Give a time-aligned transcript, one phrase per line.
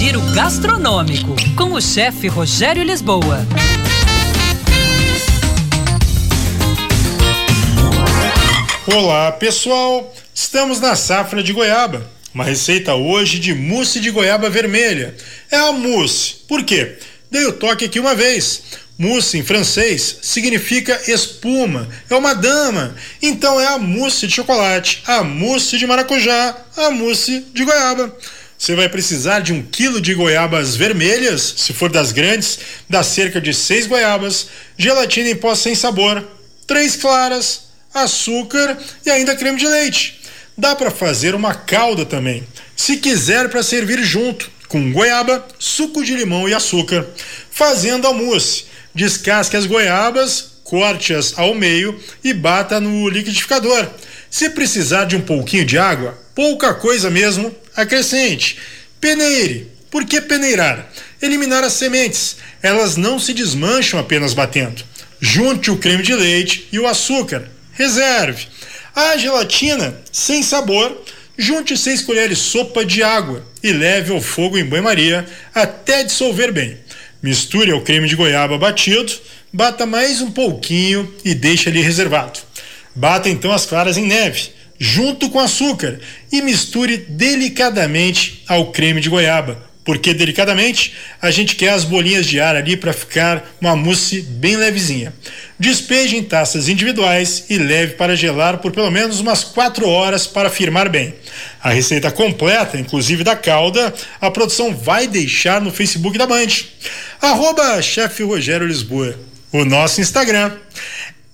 [0.00, 3.46] Giro Gastronômico, com o chefe Rogério Lisboa.
[8.86, 10.10] Olá, pessoal!
[10.34, 12.10] Estamos na safra de goiaba.
[12.32, 15.14] Uma receita hoje de mousse de goiaba vermelha.
[15.50, 16.36] É a mousse.
[16.48, 16.96] Por quê?
[17.30, 18.62] Dei o toque aqui uma vez.
[18.98, 22.94] Mousse em francês significa espuma, é uma dama.
[23.20, 28.16] Então é a mousse de chocolate, a mousse de maracujá, a mousse de goiaba.
[28.60, 33.40] Você vai precisar de um quilo de goiabas vermelhas, se for das grandes, dá cerca
[33.40, 36.22] de seis goiabas, gelatina em pó sem sabor,
[36.66, 40.20] três claras, açúcar e ainda creme de leite.
[40.58, 42.46] Dá para fazer uma calda também,
[42.76, 47.08] se quiser para servir junto, com goiaba, suco de limão e açúcar.
[47.50, 53.88] Fazendo a mousse, descasque as goiabas, corte-as ao meio e bata no liquidificador.
[54.30, 58.56] Se precisar de um pouquinho de água, pouca coisa mesmo, acrescente.
[58.98, 59.66] Peneire.
[59.90, 60.90] Por que peneirar?
[61.20, 62.38] Eliminar as sementes.
[62.62, 64.82] Elas não se desmancham apenas batendo.
[65.20, 68.46] Junte o creme de leite e o açúcar reserve.
[68.96, 71.04] A gelatina, sem sabor,
[71.36, 76.78] junte seis colheres sopa de água e leve ao fogo em banho-maria até dissolver bem.
[77.22, 79.12] Misture ao creme de goiaba batido,
[79.52, 82.40] bata mais um pouquinho e deixe ali reservado.
[82.94, 86.00] Bata então as claras em neve, junto com açúcar,
[86.32, 92.40] e misture delicadamente ao creme de goiaba, porque delicadamente a gente quer as bolinhas de
[92.40, 95.12] ar ali para ficar uma mousse bem levezinha.
[95.58, 100.48] Despeje em taças individuais e leve para gelar por pelo menos umas 4 horas para
[100.48, 101.14] firmar bem.
[101.62, 106.48] A receita completa, inclusive da calda, a produção vai deixar no Facebook da Band.
[107.20, 107.78] Arroba
[108.66, 109.18] Lisboa,
[109.52, 110.52] o nosso Instagram.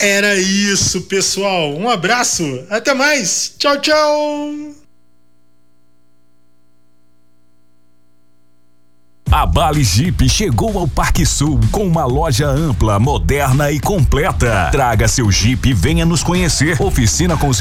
[0.00, 1.74] Era isso, pessoal.
[1.76, 3.54] Um abraço, até mais.
[3.58, 4.74] Tchau, tchau.
[9.32, 14.68] A Bali Jeep chegou ao Parque Sul com uma loja ampla, moderna e completa.
[14.72, 16.82] Traga seu Jeep e venha nos conhecer.
[16.82, 17.58] Oficina com os